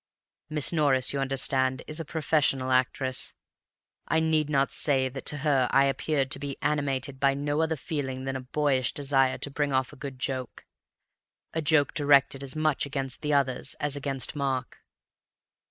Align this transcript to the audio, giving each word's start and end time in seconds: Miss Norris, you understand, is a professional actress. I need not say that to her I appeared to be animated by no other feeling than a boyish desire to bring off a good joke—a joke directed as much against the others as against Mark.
Miss 0.49 0.73
Norris, 0.73 1.13
you 1.13 1.19
understand, 1.19 1.83
is 1.85 1.99
a 1.99 2.03
professional 2.03 2.71
actress. 2.71 3.35
I 4.07 4.19
need 4.19 4.49
not 4.49 4.71
say 4.71 5.09
that 5.09 5.27
to 5.27 5.37
her 5.45 5.67
I 5.69 5.85
appeared 5.85 6.31
to 6.31 6.39
be 6.39 6.57
animated 6.59 7.19
by 7.19 7.35
no 7.35 7.61
other 7.61 7.75
feeling 7.75 8.23
than 8.25 8.35
a 8.35 8.41
boyish 8.41 8.93
desire 8.93 9.37
to 9.37 9.51
bring 9.51 9.71
off 9.73 9.93
a 9.93 9.95
good 9.95 10.17
joke—a 10.17 11.61
joke 11.61 11.93
directed 11.93 12.41
as 12.43 12.55
much 12.55 12.87
against 12.87 13.21
the 13.21 13.33
others 13.33 13.75
as 13.75 13.95
against 13.95 14.35
Mark. 14.35 14.79